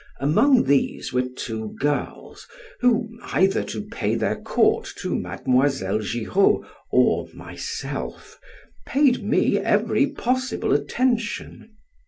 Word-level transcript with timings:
Among 0.19 0.63
these 0.63 1.13
were 1.13 1.27
two 1.29 1.75
girls 1.79 2.47
who 2.79 3.19
(either 3.33 3.63
to 3.65 3.83
pay 3.83 4.15
their 4.15 4.35
court 4.35 4.91
to 4.97 5.13
Mademoiselle 5.13 5.99
Giraud 5.99 6.65
or 6.89 7.27
myself) 7.35 8.39
paid 8.83 9.23
me 9.23 9.59
every 9.59 10.07
possible 10.07 10.73
attention. 10.73 11.75